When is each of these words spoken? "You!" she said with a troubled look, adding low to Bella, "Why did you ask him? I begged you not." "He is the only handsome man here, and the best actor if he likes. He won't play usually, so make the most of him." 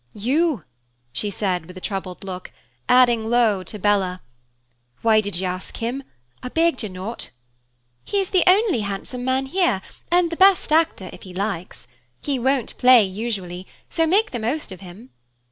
"You!" 0.15 0.63
she 1.13 1.29
said 1.29 1.67
with 1.67 1.77
a 1.77 1.79
troubled 1.79 2.23
look, 2.23 2.51
adding 2.89 3.29
low 3.29 3.61
to 3.61 3.77
Bella, 3.77 4.23
"Why 5.03 5.21
did 5.21 5.37
you 5.37 5.45
ask 5.45 5.77
him? 5.77 6.01
I 6.41 6.49
begged 6.49 6.81
you 6.81 6.89
not." 6.89 7.29
"He 8.03 8.19
is 8.19 8.31
the 8.31 8.43
only 8.47 8.79
handsome 8.79 9.23
man 9.23 9.45
here, 9.45 9.79
and 10.11 10.31
the 10.31 10.37
best 10.37 10.71
actor 10.71 11.11
if 11.13 11.21
he 11.21 11.35
likes. 11.35 11.87
He 12.19 12.39
won't 12.39 12.79
play 12.79 13.03
usually, 13.03 13.67
so 13.91 14.07
make 14.07 14.31
the 14.31 14.39
most 14.39 14.71
of 14.71 14.79
him." 14.79 15.11